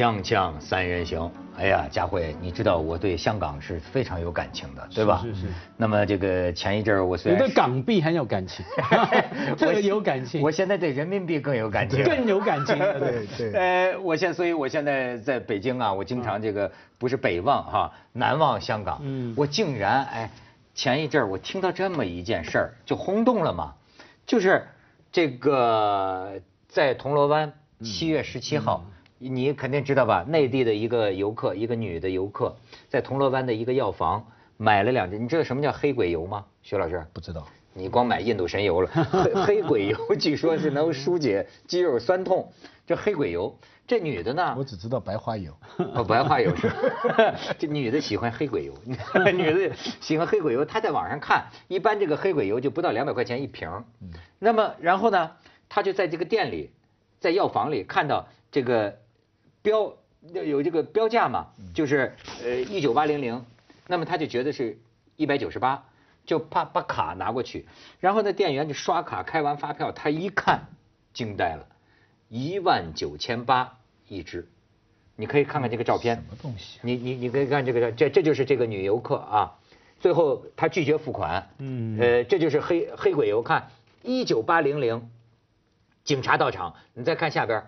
[0.00, 5.20] 锵锵三人行，哎呀，佳慧，你知道我对香港是非常有感情的，对吧？
[5.22, 5.46] 是是是。
[5.76, 8.64] 那么这个前一阵儿我虽你然对港币很有感情，
[9.58, 12.78] 特 别有感情，我现在对人民币更有感情，更有感情。
[12.98, 13.52] 对对。
[13.52, 19.00] 呃，我现所以我现在在北京啊，我经常这个不是北望哈，南望香港。
[19.02, 19.34] 嗯。
[19.36, 20.30] 我竟然哎，
[20.74, 23.74] 前一阵儿我听到这么一件事儿，就轰动了嘛，
[24.24, 24.66] 就是
[25.12, 28.82] 这个在铜锣湾七月十七号。
[29.22, 30.24] 你肯定知道吧？
[30.26, 32.56] 内地的一个游客，一个女的游客，
[32.88, 35.18] 在铜锣湾的一个药房买了两支。
[35.18, 36.46] 你知道什么叫黑鬼油吗？
[36.62, 37.46] 徐老师不知道。
[37.74, 42.50] 你光买印度神油了， 黑黑鬼油据说是能疏解肌肉酸痛。
[42.86, 43.54] 这黑鬼油，
[43.86, 44.54] 这女的呢？
[44.58, 45.52] 我只知道白花油。
[45.94, 46.72] 哦，白花油是。
[47.58, 48.74] 这女的喜欢黑鬼油，
[49.32, 50.64] 女的喜欢黑鬼油。
[50.64, 53.68] 她在网上看，一般这个黑鬼油就不到两百块钱一瓶。
[54.00, 54.08] 嗯。
[54.38, 55.30] 那么，然后呢，
[55.68, 56.70] 她就在这个店里，
[57.20, 58.96] 在药房里看到这个。
[59.62, 59.94] 标
[60.32, 63.44] 有这个标价嘛，就是呃一九八零零，
[63.86, 64.78] 那么他就觉得是
[65.16, 65.84] 一百九十八，
[66.26, 67.66] 就怕把卡拿过去，
[68.00, 70.68] 然后那店员就刷卡开完发票，他一看
[71.12, 71.66] 惊呆了，
[72.28, 74.48] 一万九千八一支，
[75.16, 76.78] 你可以看看这个照片，什么东西？
[76.82, 79.58] 你你你可以看这个这这就是这个女游客啊，
[80.00, 83.70] 最后她拒绝付款，嗯，呃这就是黑黑鬼游，看
[84.02, 85.10] 一九八零零，
[86.04, 87.64] 警察到场，你再看下边。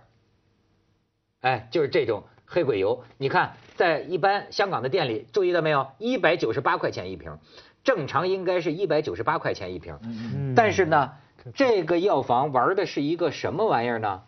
[1.42, 5.88] 哎，就是这种黑鬼油，你看在一般香港的店里，注意到没有？
[5.98, 7.36] 一百九十八块钱一瓶，
[7.82, 9.98] 正常应该是一百九十八块钱一瓶。
[10.04, 11.12] 嗯但是呢，
[11.54, 14.22] 这个药房玩的是一个什么玩意儿呢？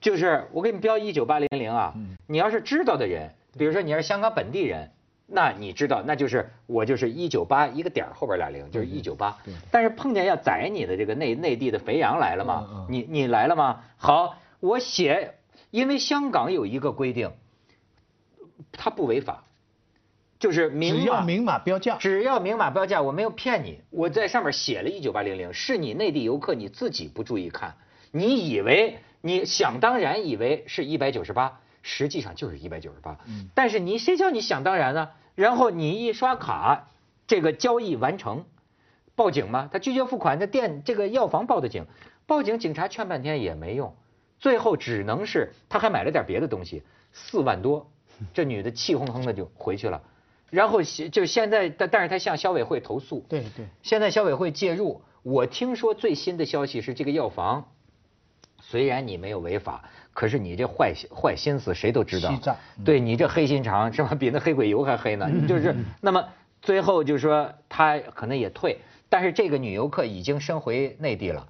[0.00, 1.92] 就是我给你标一九八零零啊，
[2.26, 4.90] 你要是知道的人，比如说你是香港本地人，
[5.26, 9.36] 那你知道，那就是我就是一九八一个点后边俩零，就是一九八。
[9.70, 12.86] 但是碰见要宰你的这个内内地的肥羊来了吗？
[12.88, 13.80] 你你来了吗？
[13.98, 15.34] 好，我写。
[15.70, 17.32] 因为香港有一个规定，
[18.72, 19.44] 它不违法，
[20.38, 27.76] 就是只要明码标价，只要明码标价，我没有骗你，我在上面写了一九八零零，是你内地游客你自己不注意看，
[28.12, 33.18] 你以为你想当然以为是一百九十八，实际上就是一百九十八，
[33.54, 35.10] 但是你谁叫你想当然呢？
[35.34, 36.88] 然后你一刷卡，
[37.26, 38.44] 这个交易完成，
[39.14, 39.68] 报警吗？
[39.72, 41.86] 他拒绝付款，那店这个药房报的警，
[42.26, 43.94] 报警警察劝半天也没用。
[44.38, 46.82] 最后只能是，他还买了点别的东西，
[47.12, 47.90] 四万多，
[48.32, 50.00] 这女的气哼哼的就回去了，
[50.50, 57.68] 然后就现在，但但是他向消委会投诉，对对，现在消委会介入，我听说最新的消息是这个药房，
[58.60, 62.30] 虽然你没有违法，可是你这坏坏心思谁都知道，
[62.84, 64.14] 对你这黑心肠是吧？
[64.14, 66.24] 比那黑鬼油还黑呢，就是那么
[66.62, 68.78] 最后就是说他可能也退，
[69.08, 71.46] 但是这个女游客已经升回内地了。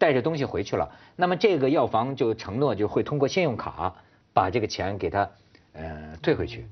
[0.00, 0.10] 对。
[0.10, 3.94] 带着东西回去了，那么这个药房就承诺就会通过信用卡
[4.32, 5.28] 把这个钱给他
[5.74, 6.66] 呃退回去。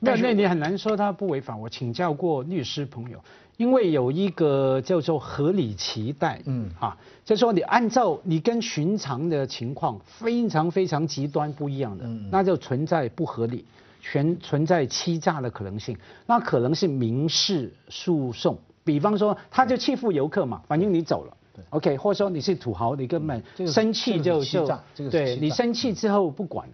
[0.00, 1.56] 那那你很难说他不违法。
[1.56, 3.22] 我请教过律师朋友，
[3.56, 13.64] 因为有一个叫做合理期待，嗯啊，就说你按照你跟寻常的情况非常非常极端不一样的，那就存在不合理，
[14.00, 18.58] 全存在欺诈的可能性，那可能是民事诉讼。
[18.82, 21.36] 比方说，他就欺负游客嘛，反正你走了。
[21.70, 24.66] OK，或者说你是土豪，你根本生气就就
[25.10, 26.68] 对你生气之后不管。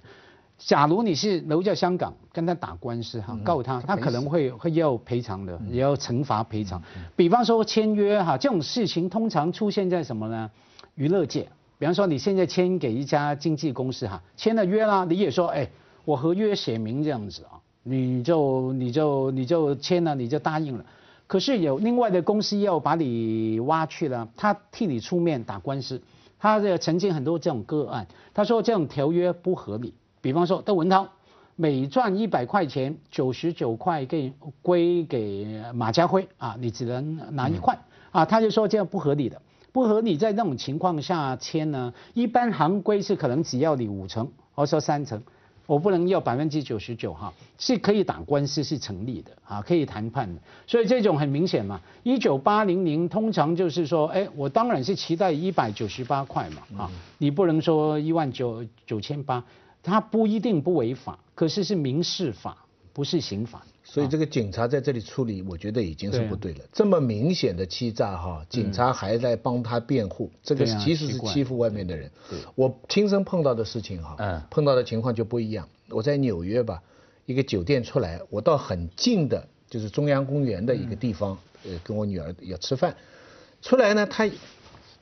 [0.59, 6.83] 假如你是留在香港跟他打官司哈，告他，他可能会会要赔偿的，也要惩罚赔偿。
[7.15, 10.51] 比方说签约哈，这种事情通常出现在什么呢？
[10.97, 15.69] 娱乐界，比方说你现在签给一家经纪公司哈，签了约啦，你也说哎，
[16.05, 20.85] 我合约写明这样子啊，你就你就你就签了，你就答应了。
[21.29, 26.03] 可是有另外的公司要把你挖去了，他替你出面打官司，
[26.41, 29.95] 他这曾经很多这种个案，他说这种条约不合理。
[30.21, 31.07] 比方说，窦文涛
[31.55, 37.79] 每赚一百块钱，九十九块给归给马家辉啊，你只能拿一块
[38.11, 39.41] 啊，他就说这样不合理的，
[39.71, 45.23] 不合理在那种情况下签呢，一般行规是可能只要你五成，或者说三成。
[45.69, 50.41] 我不能要百分之九十九哈，是可以打官司是成立的啊，可以谈判的。
[50.67, 59.45] 所以这种很明显嘛，一九八零零通常就是说，哎，我当然是期待一百九十八块嘛啊，你不能说一万九九千八，
[59.83, 62.57] 它不一定不违法，可是是民事法，
[62.99, 63.65] 不是刑法。
[63.85, 66.65] 所以这个警察在这里处理，我觉得已经是不对了。
[66.73, 72.11] 这么明显的欺诈哈，警察还在帮他辩护，这个其实是欺负外面的人。
[72.57, 74.17] 我亲身碰到的事情哈，
[74.51, 75.69] 碰到的情况就不一样。
[75.91, 76.83] 我在纽约吧，
[77.25, 82.97] 一个酒店出来，我到很近的，就是中央公园的一个地方，呃，跟我女儿要吃饭。
[83.63, 84.29] 出来呢，他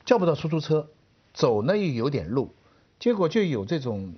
[0.04, 0.87] 叫不到出租车，
[1.32, 2.54] 走呢又有点路，
[3.00, 4.12] 结果就有这种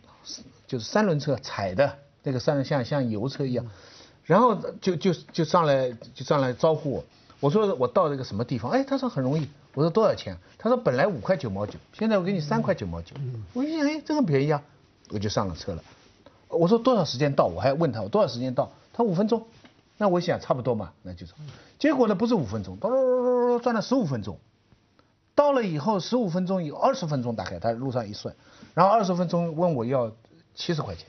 [0.66, 1.96] 就是三轮车踩的。
[2.22, 3.66] 那个像像像油车一样，
[4.24, 7.04] 然后就就就上来就上来招呼我，
[7.40, 10.36] 我说我到那个什么地方，哎，他说很容易，我说多少钱？
[10.58, 13.14] 他说本来五块九毛九，现在我给你三块九毛九，
[13.52, 14.62] 我一想哎，这个便宜啊，
[15.10, 15.82] 我就上了车了。
[16.48, 17.46] 我说多少时间到？
[17.46, 18.70] 我还问他我多少时间到？
[18.92, 19.46] 他五分钟，
[19.96, 21.34] 那我想差不多嘛，那就走。
[21.78, 22.78] 结果呢不是五分钟，
[23.62, 24.38] 转了十五分钟。
[25.34, 28.34] 到了以后十五分钟有二十分钟大概，他路上一算，
[28.74, 30.10] 然后二十分钟问我要
[30.56, 31.06] 七十块钱，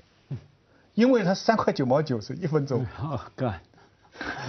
[0.99, 2.85] 因为他三块九毛九是一分钟。
[2.99, 3.61] 哦，干，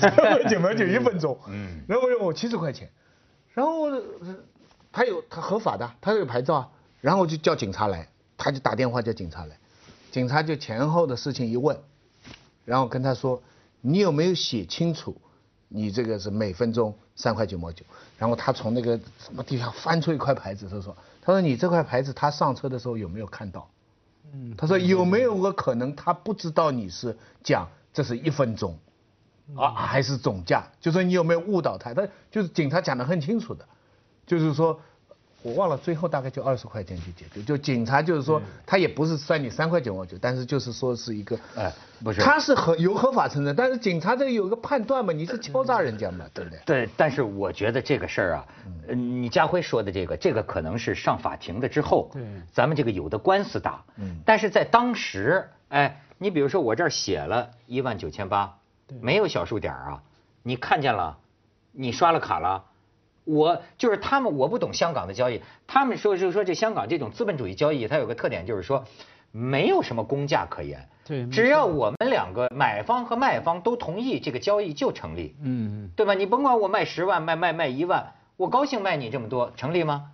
[0.01, 1.39] 三块九毛九 一分钟。
[1.47, 1.81] 嗯。
[1.87, 2.91] 然后要我七十块钱，
[3.55, 3.89] 然后
[4.91, 6.69] 他有他合法的，他有牌照啊，
[7.01, 9.57] 然后就叫警察来，他就打电话叫警察来，
[10.11, 11.79] 警察就前后的事情一问，
[12.65, 13.41] 然后跟他说，
[13.81, 15.17] 你有没有写清楚？
[15.73, 17.85] 你这个是每分钟三块九毛九，
[18.19, 23.71] 然后他从那个什么地方翻出一块牌子，他说：“他说你这块牌子他上车的时候有没有看到？
[24.33, 28.79] 嗯，他说有没有个可能他不知道你是讲这是一分钟，
[29.57, 30.65] 啊还是总价？
[30.81, 31.95] 就说你有没有误导他？
[31.95, 33.65] 他就是警察讲的很清楚的，
[34.27, 34.81] 就是说。”
[35.43, 37.43] 我忘了，最后大概就二十块钱去解决。
[37.43, 41.73] 就警察就是说，他也不是算你三块九毛九，但是就是说是一个，哎，
[42.05, 46.61] 不是，他是合有合法承认，但是警察这有个判断嘛，你是敲诈人家嘛，对不对？
[46.67, 48.47] 对，但是我觉得这个事儿啊，
[48.95, 52.23] 你家辉说的这个，这个可能是上法庭的之后，对，
[52.53, 58.59] 咱们这个有的官司打，嗯，但是在当时，哎，你比如说我这儿写了一万九千八，
[59.01, 60.03] 没有小数点啊，
[60.43, 61.17] 你看见了，
[61.73, 62.65] 你刷了卡了。
[63.31, 65.41] 我就是他们，我不懂香港的交易。
[65.67, 68.85] 他们说就是说这香港这种资本主义交易，它有个特点就是说，
[69.33, 70.89] 没有什么公价可言。
[71.07, 75.35] 对，只要我们两个买方和卖方都同意，这个交易就成立。
[75.43, 76.15] 嗯嗯，对吧？
[76.15, 80.11] 你甭管我卖十万，卖卖卖一万，我高兴卖你这么多，成立吗？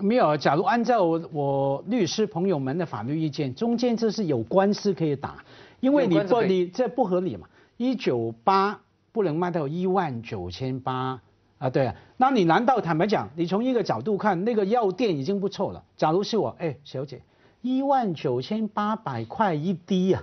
[0.00, 0.36] 没有。
[0.36, 5.44] 假如按照我律师朋友们的法律意见，中间这是有官司可以打，
[5.80, 7.46] 因为你不你这不合理嘛。
[7.76, 8.80] 一九八
[9.12, 11.20] 不能卖到一万九千八。
[11.58, 15.82] 啊，对啊，那你难道坦白讲，你从一个角度看，那个药店已经不错了。
[15.96, 17.22] 假如是我，哎，小姐，
[17.62, 20.22] 一万九千八百块一滴呀，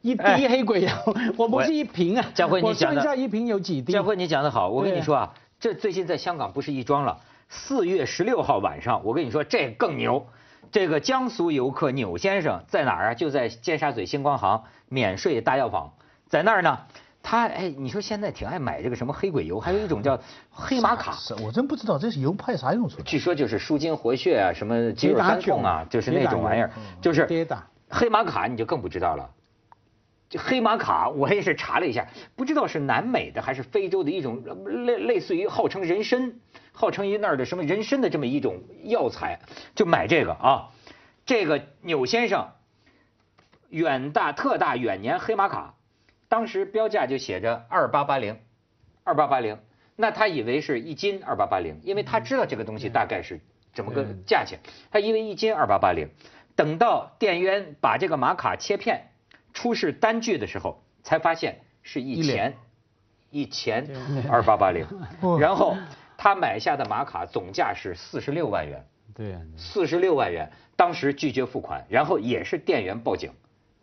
[0.00, 0.92] 一滴黑鬼药，
[1.36, 2.24] 我不是一瓶啊。
[2.36, 3.92] 佳慧，你讲的，我算一下一瓶有几滴。
[3.92, 7.18] 佳慧，你讲的好，我跟你说啊，这最近在香港不是一桩了。
[7.48, 10.28] 四月十六号晚上，我跟你说这更牛，
[10.70, 13.14] 这个江苏游客钮先生在哪儿啊？
[13.14, 15.94] 就在尖沙咀星光行免税大药房，
[16.28, 16.78] 在那儿呢。
[17.24, 23.00] 他哎，你说现在挺爱买这个什么黑鬼油，还有一种叫黑玛卡，我真不知道这是油派啥用处。
[23.00, 27.26] 据说就是舒筋活血啊，什么肌肉酸痛啊，就是那种玩意儿，就是
[27.88, 29.30] 黑玛卡你就更不知道了。
[30.28, 32.06] 就黑玛卡，我也是查了一下，
[32.36, 34.42] 不知道是南美的还是非洲的一种
[34.84, 36.34] 类类似于号称人参，
[36.72, 39.40] 号称于那儿的什么人参的这么一种药材，
[39.74, 40.68] 就买这个啊。
[41.24, 42.48] 这个钮先生
[43.70, 45.74] 远大特大远年黑玛卡。
[46.34, 48.40] 当时标价就写着二八八零，
[49.04, 49.56] 二八八零，
[49.94, 53.40] 那他以为是一斤二八八零，因为他知道这个东西大概是
[53.72, 54.58] 怎么个价钱，
[54.90, 56.10] 他以为一斤二八八零，
[56.56, 59.12] 等到店员把这个玛卡切片
[59.52, 62.56] 出示单据的时候，才发现是一钱，
[63.30, 63.88] 一钱
[64.28, 64.84] 二八八零，
[65.38, 65.76] 然后
[66.16, 73.30] 他买下的玛卡总价是四十六万元，对，四十六万元，当时拒绝付款，然后也是店员报警，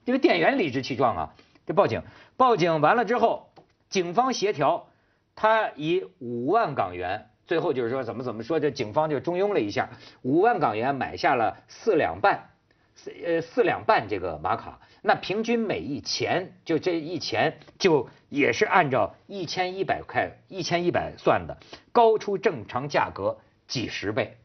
[0.03, 1.33] 因为店员理直气壮啊。
[1.65, 2.01] 就报警，
[2.37, 3.49] 报警完了之后，
[3.89, 4.87] 警方协调，
[5.35, 9.89] 他以五万港元，最后就是说怎么怎么说，这警方就中庸了一下，
[10.21, 12.49] 五万港元买下了四两半，
[12.95, 21.57] 四呃四两半这个玛卡，那平均每一钱就这一钱就也是按照一千一百块一千一百算的，
[21.91, 23.37] 高出正常价格
[23.67, 24.37] 几十倍。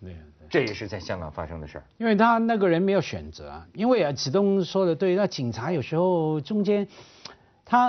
[0.00, 0.16] 对。
[0.52, 3.66] 这也是在香港发生的事儿，因为他那个人没有选择啊。
[3.72, 6.86] 因为啊，子东说的对，那警察有时候中间，
[7.64, 7.88] 他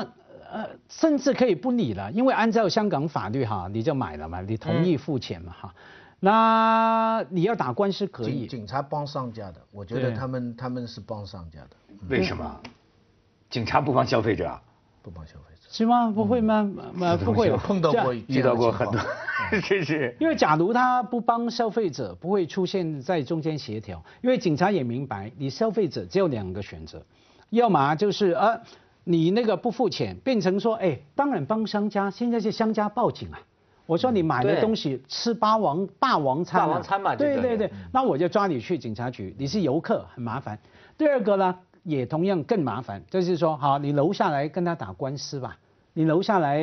[0.50, 5.76] 呃甚至可以不理了，因为按照香港法律哈，你就买了嘛，你同意付钱嘛哈，
[6.22, 8.48] 那你要打官司可以。
[8.48, 11.76] 警察帮商家的，我觉得他们他们是帮商家的。
[12.08, 12.62] 为什么？
[13.50, 14.62] 警察不帮消费者啊？
[15.04, 15.68] 不帮消费者。
[15.70, 16.12] 是吗？
[16.12, 16.72] 不会吗？
[17.24, 19.00] 不会，碰到过，遇到过很多，
[19.62, 20.16] 是是。
[20.22, 24.04] 因为假如他不帮消费者，不会出现在中间协调。
[24.22, 27.04] 因为警察也明白，你消费者只有两个选择，
[27.50, 28.62] 要么就是呃，
[29.04, 33.40] 你那个不付钱，变成说，哎，当然帮商家，现在是商家报警啊。
[33.86, 40.58] 我说你买的东西吃霸王霸王餐，霸王餐嘛，对对对，那我就抓你去警察局，你是游客，很麻烦。
[40.98, 45.58] 第二个呢，也同样更麻烦，就是说，好，你楼下来跟他打官司吧。
[45.94, 46.60] 你楼下来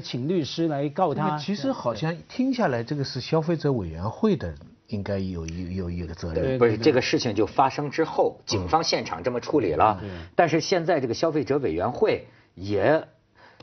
[0.00, 1.38] 请律师来告他。
[1.38, 4.54] 其实好像听下来，这个是消费者委员会的。
[4.88, 6.58] 应该有一有一个责任。
[6.58, 10.00] 不是这个事情就发生之后，警方现场这么处理了，
[10.34, 13.02] 但是现在这个消费者委员会也。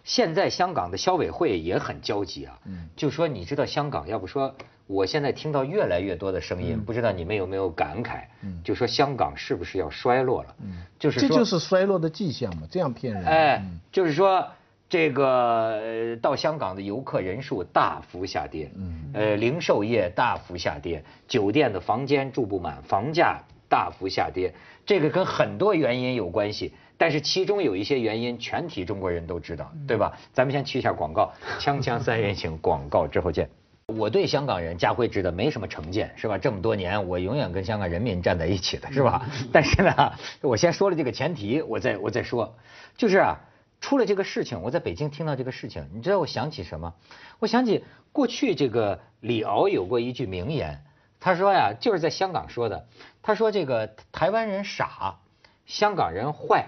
[0.04, 2.58] 现在香港的消委会也很焦急啊，
[2.96, 4.56] 就说你知道香港，要不说
[4.92, 8.24] 我现在听到越来越多的声音，不知道你们有没有感慨？
[8.62, 10.56] 就说香港是不是要衰落了？
[11.00, 13.24] 就是这就是衰落的迹象嘛，这样骗人。
[13.24, 14.46] 哎，就是说
[14.90, 18.70] 这个到香港的游客人数大幅下跌，
[19.14, 24.54] 呃，零售业大幅下跌，酒店的房间住不满，房价大幅下跌，
[24.86, 26.74] 这个跟很多原因有关系。
[26.98, 30.12] 但是其中有一些原因，全体中国人都知道，对吧？
[30.34, 33.50] 咱们先去一下广告，锵锵三人行，广告之后见。
[33.98, 36.38] 我对香港人，家辉知道没什么成见，是吧？
[36.38, 39.26] 这么多年，我永远跟香港人民站在一起的，是吧？
[39.52, 42.56] 但是呢，我先说了这个前提，我再我再说，
[42.98, 43.40] 就是啊，
[43.80, 46.94] 出了这个事情，我在北京听到这个事情，你知道我想起什么？
[47.40, 50.84] 我想起过去这个李敖有过一句名言，
[51.20, 52.88] 他说呀，就是在香港说的，
[53.22, 55.20] 他说这个台湾人傻，
[55.66, 56.66] 香港人坏。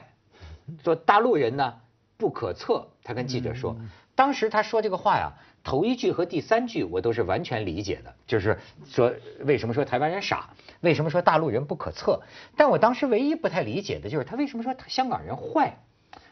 [0.81, 1.73] 说大陆人呢
[2.15, 3.75] 不可测，他跟记者说，
[4.15, 10.49] 当时他说这个话呀，头一句和第三句我都是完全理解的，就是说为什么说台湾人傻，
[10.81, 12.21] 为什么说大陆人不可测，
[12.55, 15.77] 但我当时唯一不太理解的就是他为什么说香港人坏，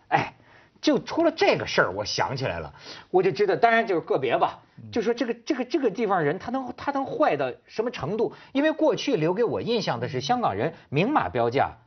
[0.10, 0.34] 哎，
[0.82, 2.74] 就出了这个事儿，我想起来了，
[3.10, 4.60] 我就知道，当然就是个别吧，
[4.92, 8.34] 就说这个这个这个地方人他能他能坏到什么程度？
[8.52, 11.78] 因为过去留给我印象的是香港人明码标价。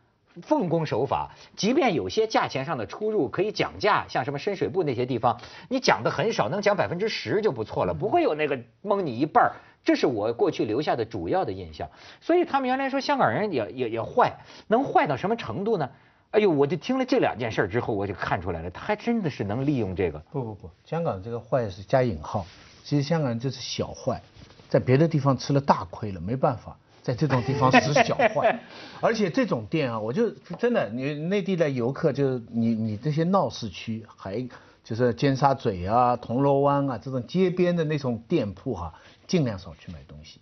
[0.43, 9.53] 奉公守法，即便有些价钱上的出入可以讲价，像什么深水埗那些地方，你讲的很少，能讲百分之十就不错了，不会有那个蒙你一半儿。
[9.85, 11.89] 这是我过去留下的主要的印象。
[12.21, 15.91] 所以他们原来说香港人也也也坏，能坏到什么程度呢？
[16.31, 20.19] 哎呦，我就听了这两件事之后，我就看出来了，他还真的是能利用这个。
[20.33, 22.45] 不不不，香港这个坏是加引号，
[22.83, 24.21] 其实香港人就是小坏，
[24.69, 26.77] 在别的地方吃了大亏了，没办法。
[27.05, 28.59] 在这种地方使小坏，
[29.03, 34.49] 而且这种店啊，我就真的，你内地的游客就你你这些闹市区，还
[34.83, 38.95] 就是尖沙咀啊、铜锣湾啊这种街边的那种店铺哈，
[39.27, 40.41] 尽量少去买东西。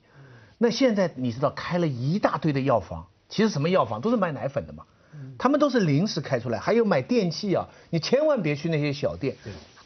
[0.57, 4.85] 那现在你知道开了一大堆的药房，其实什么药房都是卖奶粉的嘛，
[5.37, 9.35] 他们都是临时开出来，还有买电器啊，你千万别去那些小店。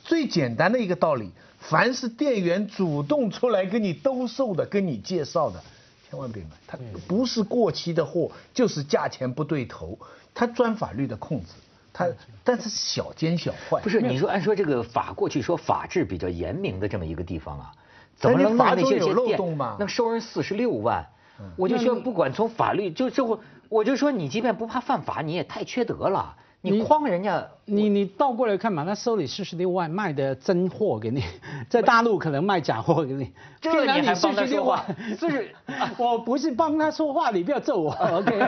[0.04, 5.58] 最简单的一个道理，凡是店员主动出来跟你兜售的、跟你介绍的。
[6.08, 9.98] 千万别买，它不是过期的货，就是价钱不对头，
[10.32, 11.54] 它钻法律的空子，
[11.92, 12.06] 它
[12.44, 13.80] 但是小奸小坏。
[13.80, 17.72] 不是你说按说这个法过去说法制比较严明的这么一个地方啊，
[18.16, 21.04] 怎么能那些些店能收人四十六万？
[21.56, 26.36] 我就说不管从法律就这我我就说你即便不怕犯法，你也太缺德了。
[26.62, 31.22] 你诓人家，你你倒过来看嘛，他收你四十六万，卖的真货给你，
[31.70, 34.82] 在大陆可能卖假货给你， 这你还四十六万？
[35.16, 35.54] 四十，
[35.96, 38.40] 我不是帮他说话，你不要揍我，OK？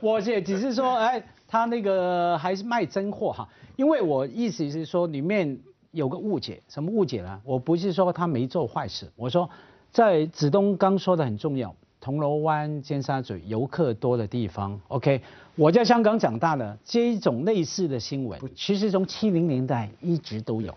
[0.00, 5.58] 我也只是说，哎，他那个还是卖真货哈，因为我意思是说里面
[5.90, 7.40] 有个误解，什么误解呢？
[7.44, 9.50] 我不是说他没做坏事，我说
[9.92, 11.74] 在子东刚说的很重要。
[12.06, 15.20] 铜锣湾、尖沙咀游客多的地方，OK。
[15.56, 20.72] 我在香港长大的，这一种类似的新闻，其实从七零年代一直都有，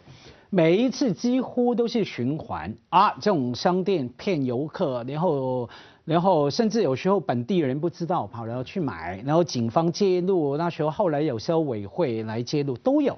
[0.49, 3.11] 每一次几乎都是循环啊。
[3.21, 5.69] 这种商店骗游客，然后，
[6.03, 13.15] 然后甚至有时候本地人不知道，跑了去买，然后警方介入，那时候后来有消委会来介入，都有。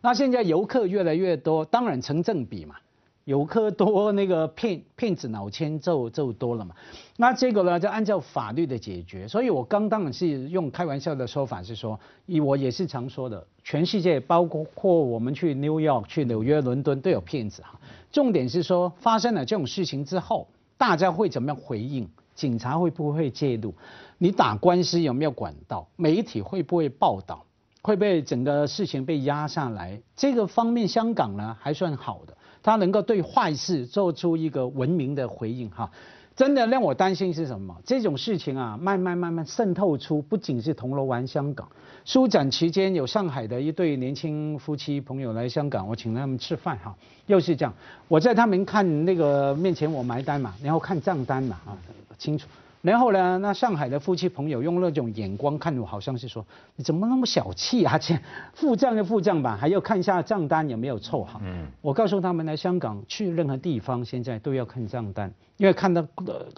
[0.00, 2.76] 那现在游客越来越多，当然成正比嘛。
[3.24, 6.74] 游客多，那个骗骗子脑签就就多了嘛。
[7.16, 9.28] 那这个呢，就按照法律的解决。
[9.28, 11.98] 所以我刚当然是用开玩笑的说法是说，
[12.44, 17.78] 我也是常说的，全世界包括我们去 New York、去纽约、伦敦都有骗子哈。
[18.10, 22.08] 重点是说，发生了这种事情之后，大家会怎么样回应？
[22.34, 23.74] 警察会不会介入？
[24.16, 25.86] 你打官司有没有管道？
[25.96, 27.44] 媒体会不会报道？
[27.82, 30.00] 会被整个事情被压下来？
[30.16, 32.36] 这个方面，香港呢还算好的。
[32.62, 35.90] 他能够对坏事做出一个文明的回应，哈，
[36.36, 37.76] 真的让我担心是什么？
[37.84, 41.68] 这种事情啊，慢慢慢慢渗透出，不仅是铜锣湾、香港。
[42.04, 47.72] 书展期间有上海的一对年轻夫妻朋友来香港，我请他们吃饭，哈，又是这样。
[48.08, 51.76] 我在他们看那个面前我埋单嘛，然后看账单嘛，啊，
[52.18, 52.48] 清楚。
[52.82, 56.46] 然后呢，那上海的夫妻朋友用那种眼光看我，好像是说
[56.76, 57.98] 你怎么那么小气啊？
[57.98, 58.18] 这
[58.54, 61.40] 付账就付账吧，还要看一下账单有没有凑好。
[61.44, 66.06] 嗯，我告诉他们来香港去任何地方现在都要看账单，因为看到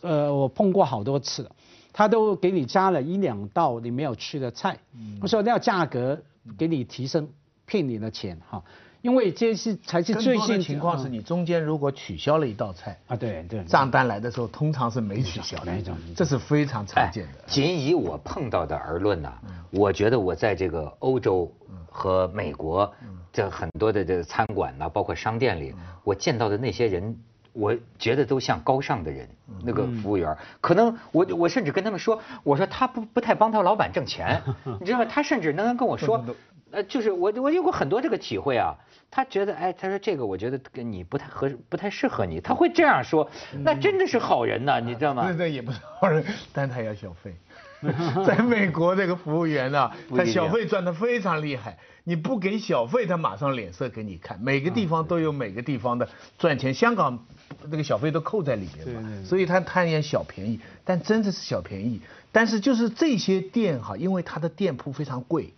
[0.03, 1.51] 呃我碰过好多次，
[1.93, 4.79] 他都给你加了一两道你没有吃的菜，
[5.21, 6.23] 我说那价格
[6.57, 7.29] 给你提升，
[7.67, 8.63] 骗你的钱哈。
[9.03, 15.73] 因为这是才是最新情况是你中间如果取消了一道菜啊，对对，账单来的时候通常是没取消的，
[16.17, 17.45] 这是非常常见的。
[17.47, 19.33] 仅以我碰到的而论呢，
[19.71, 21.53] 我觉得我在这个欧洲
[21.91, 22.91] 和美国
[23.33, 27.15] 这很多的这个餐馆呢，包括商店里，我见到的那些人。
[27.55, 29.29] 我觉得都像高尚的人，
[29.63, 34.41] 那个服务员，可能我我甚至跟他们说，我说他不不太帮他老板挣钱，
[34.81, 35.05] 你知道吗？
[35.05, 36.25] 他甚至能跟我说，
[36.73, 38.75] 呃，就是我我有过很多这个体会啊。
[39.15, 43.31] 他觉得，哎，他说这个我觉得跟你不太合，不太适合你，他会这样说，
[43.63, 45.27] 那真的是好人呐，你知道吗？
[45.29, 47.35] 那那也不是好人，但他要小费。
[48.25, 51.77] 在美国，这个服务员呢， 他小费赚得非常厉害。
[52.05, 54.41] 你不给小费，他马上脸色给你看。
[54.41, 57.27] 每个地方都有每个地方的赚钱，香港
[57.69, 62.01] 那个小费都扣在里面嘛，所以他贪点小便宜，但真的是小便宜。
[62.31, 65.53] 但是就是这些店哈，因为他的店铺非常贵，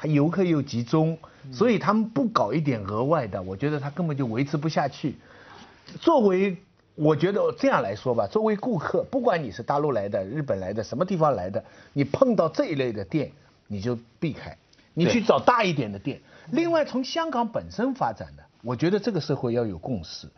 [0.00, 1.18] 他游客又集中，
[1.50, 5.16] 所以他们不搞一点额外的，我觉得他根本就维持不下去。
[6.00, 6.56] 作为
[6.94, 13.32] 我觉得这样来说吧，作为顾客，不管你是大陆来的、日本来的、什么地方来的，你碰到这一类的店，
[13.66, 14.56] 你就避开。
[14.94, 16.20] 你去找大一点的店。
[16.52, 20.28] 另外，从香港本身发展的，我觉得这个社会要有共识，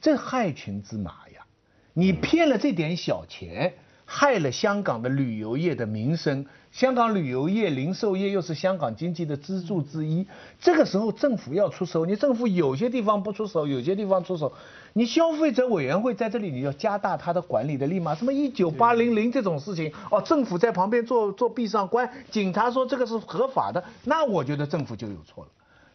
[0.00, 1.44] 这害群之马呀！
[1.92, 3.74] 你骗了这点小钱，
[4.12, 6.44] 害了香港的旅游业的名声。
[6.72, 10.26] 香港旅游业、零售业又是香港经济的支柱之一，
[10.60, 12.04] 这个时候政府要出手。
[12.04, 14.52] 你政府有些地方不出手，有些地方出手。
[14.94, 18.16] 你消费者委员会在这里，你要加大它的管理的力嘛？
[18.16, 25.50] 什么一九八零零这种事情，哦，政府在旁边做做闭上关，警察说这个是合法的，那我觉得政府就有错了。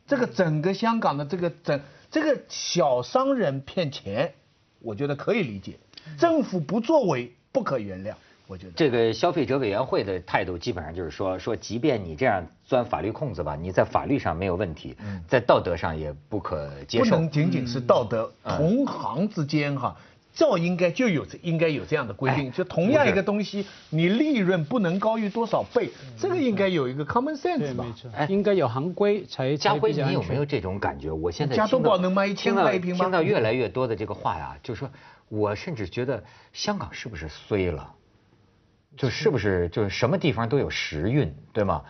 [0.08, 4.34] 这个整个香港的这个整这个小商人骗钱，
[4.80, 5.80] 我觉得可以理解，
[6.18, 8.14] 政府不作为不可原谅。
[8.48, 14.96] 我觉得这个消费者委员会的态度基本上就是说，说即便你这样钻法律空子吧，你在法律上没有问题，
[15.28, 17.06] 在道德上也不可接受。
[17.06, 19.96] 不能仅仅是道德，同行之间哈，
[20.36, 27.86] 照应该就有应该有这样的规定，就同样一个东西，你利润不能高于多少倍，这个应该有一个 common sense 吧？
[28.14, 29.56] 哎，应该有行规才。
[29.56, 31.10] 家辉，你有没有这种感觉？
[31.10, 33.06] 我现在加多宝能卖一千块一瓶吗？
[33.06, 34.92] 听到越来越多的这个话呀，就是说
[35.30, 36.22] 我甚至觉得
[36.52, 37.90] 香港是不是衰了？
[38.98, 41.82] 就是不是就是什么地方都有时运，对吗？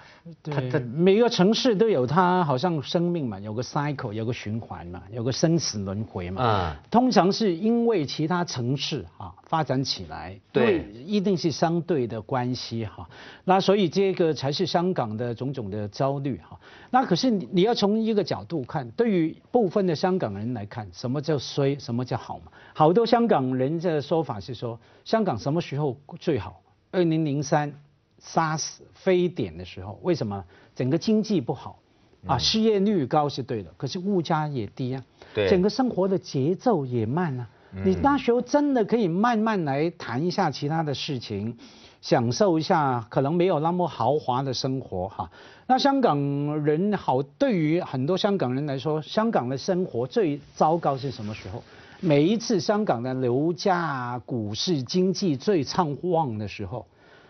[0.42, 6.42] 对，每个城市都有它好像生命嘛，有个 cycle，有个循环嘛，有个生死轮回嘛。
[6.44, 6.84] 啊。
[6.90, 13.08] 通常是因为其他城市啊发展起来，对，一定是相对的关系哈。
[13.44, 16.60] 那所以这个才是香港的种种的焦虑哈。
[16.90, 22.52] 那可是你你要从一个角度看，对于部分的香港人来看，什么叫衰，什么叫好嘛？
[22.74, 26.62] 好多香港人的说法是说，香港什么时候最好？
[26.96, 27.72] 二零零三
[28.20, 31.78] 杀死非典的时候，为什么整个经济不好
[32.26, 32.38] 啊？
[32.38, 35.04] 失业率高是对的，可是物价也低啊，
[35.34, 37.48] 对，整个生活的节奏也慢啊。
[37.84, 41.58] 你那时候真的可以慢慢来谈一下其他的事情，
[42.02, 45.30] 享受一下可能没有那么豪华的生活哈。
[45.68, 46.18] 那香港
[46.64, 51.62] 人好，对于很多香港人来说，香港的生活最糟糕是什么时候？
[52.02, 56.86] 每一次香港的楼价、股市、经济最畅旺的时候，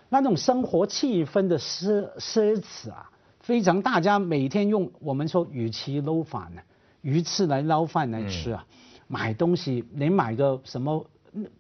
[0.10, 6.62] 那种生活气氛的奢奢侈啊，非常大家每天用我们说鱼翅捞饭呢，
[7.02, 8.66] 鱼翅来捞饭来吃啊，
[9.08, 11.06] 买东西连买个什么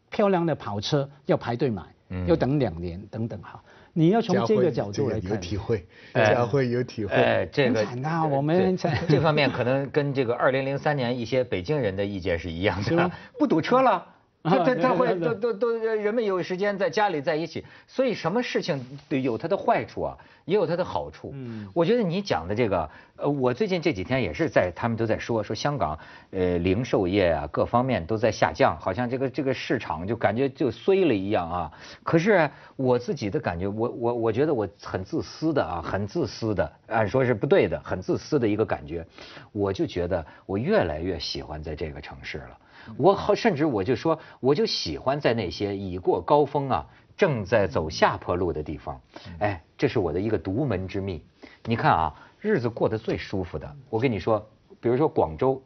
[0.09, 1.83] 漂亮的跑车要排队买，
[2.27, 3.61] 要等两年等等哈。
[3.97, 7.15] 你要从这个角度来看，有体会，佳慧有体会。
[7.15, 8.77] 哎，这个那我们
[9.07, 14.05] 这方面可能跟这个二零零三年一些北京人的意见是一样的， 不堵车了。
[14.45, 18.79] 他他他会都都都人们有时间在家里在一起，所以什么事情
[19.09, 21.31] 有它的坏处啊，也有它的好处。
[21.33, 25.97] 嗯，我觉得你讲的这个，呃，我最近这几天也是在他们都在说说香港，
[26.29, 31.71] 呃，零售业啊各方面都在下降，好像这个这个市场就感觉就衰了一样啊。
[32.03, 39.05] 可是我自己的感觉，我我我觉得我很自私的啊，很自私的，按说是不对的，很自私的一个感觉，
[39.51, 42.57] 我就觉得我越来越喜欢在这个城市了。
[42.97, 46.85] 我好，甚至我就说，我就喜欢在那些已过高峰啊，
[47.17, 49.01] 正在走下坡路的地方。
[49.39, 51.23] 哎，这是我的一个独门之秘。
[51.63, 54.47] 你看啊，日子过得最舒服的，我跟你说，
[54.79, 55.61] 比如说广州，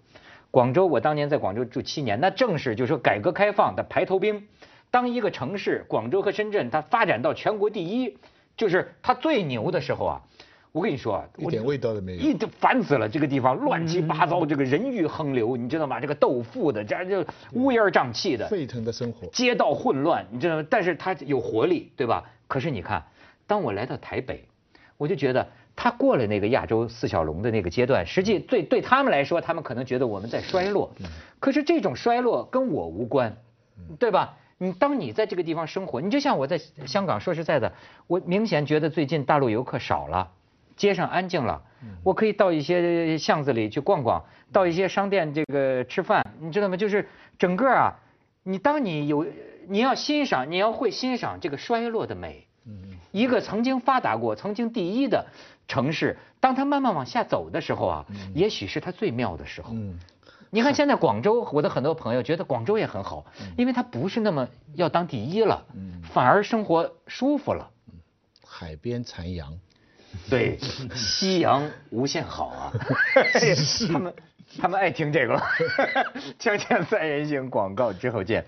[0.51, 4.47] 广州我当年在广州住七年，那正是就是说改革开放的排头兵。
[4.91, 8.17] 当一个城市，广州和深圳它发展到全国第一，
[8.57, 10.21] 就是它最牛的时候啊。
[10.71, 13.09] 我跟你说，一点味道都没有，一烦死了！
[13.09, 15.99] 这个地方乱七八糟，这个人欲横流，你知道吗？
[15.99, 20.65] 这个豆腐的，这就乌烟瘴气的，沸腾的生活，街道混乱，你知道吗？
[20.69, 22.23] 但是它有活力，对吧？
[22.47, 23.03] 可是你看，
[23.47, 24.43] 当我来到台北，
[24.97, 30.91] 我就觉得他过了那个亚洲四小龙的那个阶段，实际对对他们来说，他们可能觉得我们在衰落。
[31.39, 33.35] 可是这种衰落跟我无关，
[33.97, 34.37] 对吧？
[34.59, 37.73] 你当你在这个地方生活，你就像我在香港，说实在的，
[38.07, 40.31] 我明显觉得最近大陆游客少了，
[40.79, 41.61] 街上安静了，
[42.03, 46.77] 我可以到一些巷子里去逛逛，到一些商店这个吃饭，你知道吗？
[46.77, 47.05] 就是
[47.37, 47.93] 整个啊，
[48.43, 49.27] 你当你有
[49.67, 52.47] 你要欣赏，你要会欣赏这个衰落的美。
[53.11, 55.25] 一个曾经发达过、曾经第一的
[55.67, 59.75] 城市，当它慢慢往下走的时候啊，也许是它最妙的时候。
[60.51, 63.25] 你看现在广州，我的很多朋友觉得广州也很好，
[63.57, 65.65] 因为它不是那么要当第一了，
[66.13, 67.69] 反而生活舒服了。
[68.47, 69.59] 海边残阳，
[70.29, 70.57] 对，
[70.95, 72.73] 夕阳无限好啊。
[73.91, 74.13] 他们
[74.59, 75.35] 他们爱听这个。
[76.39, 78.45] 锵锵三人行广告之后见。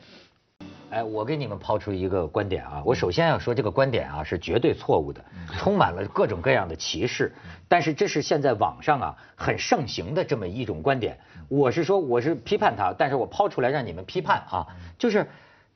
[0.89, 2.83] 哎，我给你们抛出一个观点啊！
[2.85, 5.23] 我首先要说这个观点啊是绝对错误的，
[5.57, 7.33] 充满了各种各样的歧视。
[7.69, 11.17] 但是这是现在网上啊很盛行的这么一种观点。
[11.47, 14.67] 我是说我是批判他，但是我抛出来让你们批判啊。
[14.99, 15.25] 就是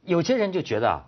[0.03, 0.99] 有些人就觉得啊，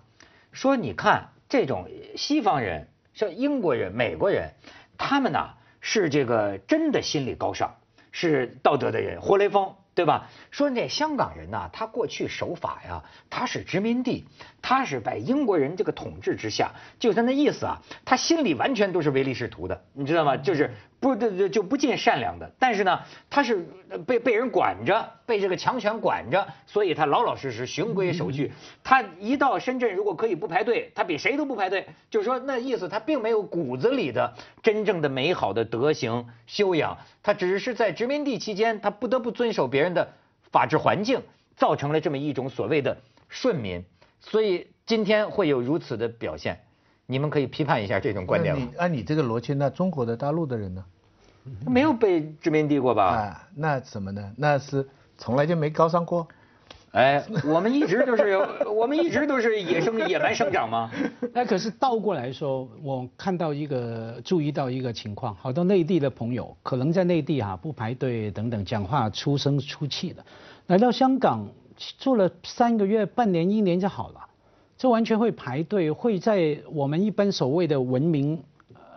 [0.54, 1.86] 说你看这种
[2.16, 4.52] 西方人，像英国人、美国人，
[4.96, 5.40] 他们呢
[5.82, 7.72] 是这个真的心理高尚，
[8.12, 9.74] 是道德的人，活雷锋。
[9.98, 10.30] 对吧？
[10.52, 14.26] 说那香港人呢，他过去守法呀，他是殖民地，
[14.62, 20.38] 他是在英国人这个统治之下，就他那意思啊，他心里完全都是唯利是图的，你知道吗？
[20.38, 20.70] 就是。
[21.00, 22.52] 不，就就不尽善良的。
[22.58, 23.68] 但是呢，他是
[24.08, 28.52] 被被人管着，被这个强权管着，所以他老老实实循规守矩。
[28.84, 31.86] 他一到深圳，如果可以不排队，他比谁都不排队。
[32.10, 34.34] 就是说，那意思他并没有骨子里的
[34.64, 40.08] 真正的美好的德行修养，他只是在殖民地期间，他不得不遵守别人的
[40.52, 41.22] 法治环境，
[41.56, 42.98] 造成了这么一种所谓的
[43.30, 43.84] 顺民。
[44.20, 46.60] 所以今天会有如此的表现。
[47.06, 48.68] 你们可以批判一下这种观点吗？
[48.78, 50.84] 按你这个逻辑，那中国的大陆的人呢？
[51.66, 53.06] 没有被殖民地过吧？
[53.06, 54.34] 啊，那什么呢？
[54.36, 54.86] 那是
[55.18, 56.28] 从来就没高尚过。
[56.92, 60.90] 哎，我们一直都是， 我们一直都是野生野蛮生长吗？
[61.34, 70.26] 那可是倒过来说，我看到一个注意到一个情况，好多内地的朋友可能在内地哈不排队等等，讲话出声出气的，
[70.68, 71.48] 来到香港
[72.00, 74.22] 住了三个月、半年、一年就好了。
[74.78, 78.42] 这完全会排队，会在我们一般所谓的文明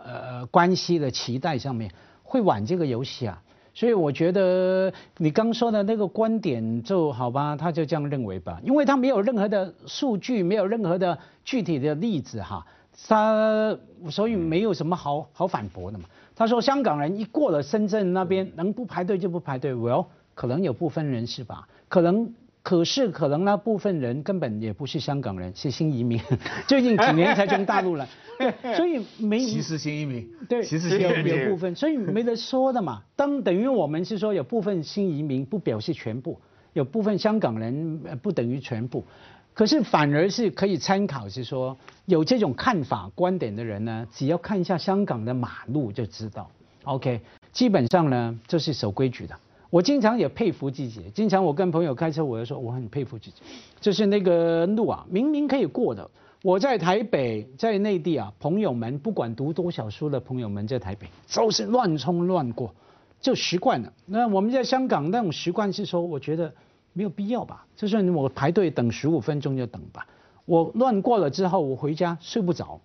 [0.05, 1.91] 呃关系的期待上面
[2.23, 3.41] 会玩这个游戏啊。
[3.73, 12.65] 所以我觉得你刚说的那个观点就好吧，他就这样认为吧，因为他没有任何的数据，没有任何的具体的例子哈，
[13.07, 13.77] 他
[14.09, 16.05] 所以没有什么好好反驳的嘛。
[16.35, 22.33] 他说香港人一过了深圳那边能不排队就不排队，Well 可能有部分人是吧，可能。
[22.63, 26.21] 可是可能那部分人根本也不是香港人，是新移民，
[26.67, 31.45] 最近几年才从大陆来，对 所以没歧视新移民，对，歧视新移民。
[31.45, 33.01] 有部分，所以没得说的嘛。
[33.15, 36.39] 当等于我们是说有部分新移民不表示全部，
[36.73, 39.03] 有部分香港人不等于全部，
[39.55, 46.49] 可是反而是可以参考，是说有这种看法观点的人呢，只要看一下香港的马路就知道
[46.83, 47.21] ，OK，
[47.51, 49.35] 基本上呢这是守规矩的。
[49.71, 53.41] 我经常也佩服自己，经常我跟朋友开车，我就说我很佩服自己，
[53.79, 56.07] 就是那个路啊，明明可以过的。
[56.43, 62.75] 我在台北，在内地啊，朋友们不管读多少书的朋友们在台北都是乱冲乱过，
[63.21, 63.93] 就习惯了。
[64.05, 66.53] 那我们在香港那种习惯是说，我觉得
[66.91, 70.05] 没有必要吧，就算我排队等十五分钟就等吧。
[70.43, 72.81] 我乱过了之后，我回家睡不着。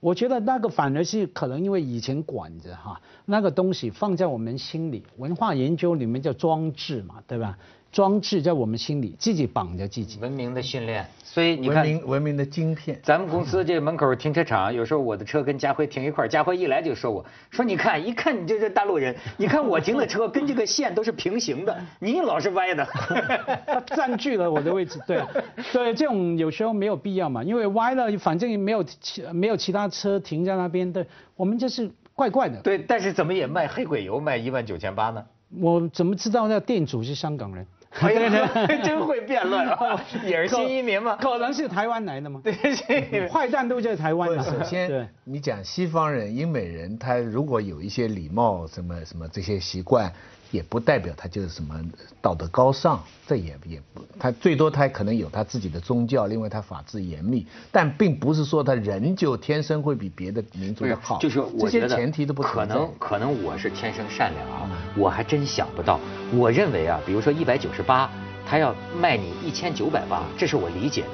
[0.00, 7.58] 我觉得那个反而是可能因为以前管着哈，那个东西放在我们心里，文化研究里面叫装置嘛，对吧？
[7.90, 10.18] 装置在我们心里，自己绑着自己。
[10.20, 13.00] 文明的训练，所以你看，文明文明的晶片。
[13.02, 25.00] 咱们公司这门口停车场，有时候我的车跟家辉停一块儿，家辉一来就说我，说你看，一看你这是大陆人，你看我停的车跟这个线都是平行的， 你老是歪的，他占据了我的位置。
[25.06, 25.22] 对，
[25.72, 32.60] 对，这种有时候没有必要嘛，因为歪了，反正没有其没有其他车停在那边，对，我们就是怪怪的。
[32.60, 35.24] 对，但是怎么也卖黑鬼油卖一万九千八呢？
[35.58, 37.66] 我怎么知道那店主是香港人？
[38.00, 40.00] 哎呀， 真会辩论啊！
[40.24, 41.16] 也是新移民嘛？
[41.20, 42.40] 可能是台湾来的吗？
[42.44, 44.28] 对，坏蛋都在台湾。
[44.44, 50.12] 首先，你讲西方人、英美人，他如果有一些礼貌，什么什么这些习惯。
[50.50, 51.78] 也不代表他就是什么
[52.22, 61.18] 道德高尚，这也也不，他最多他可能有他自己的宗教，另外他法制严密，但并不是说他人就天生会比别的民族要好。
[61.18, 62.90] 就是这些前提都不可能。
[62.98, 66.00] 可能我是天生善良啊，我还真想不到。
[66.32, 68.10] 我认为啊，比如说一百九十八，
[68.46, 71.08] 他要卖你一千九百八，这是我理解的。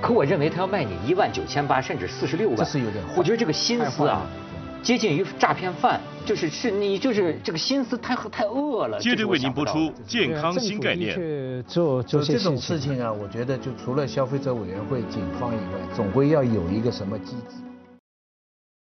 [0.00, 3.04] 可我认为他要卖你一万九千八，甚至四十六万，这是有点。
[3.16, 4.26] 我觉得这个心思啊。
[4.82, 8.98] 接近于诈骗犯，就是是你就是这个心思太太恶了。
[8.98, 11.14] 接着为您播出健康新概念。
[11.66, 17.69] 做做这种事情啊，我觉得就除了消费者委员会、警方以外，总归要有一个什么机制。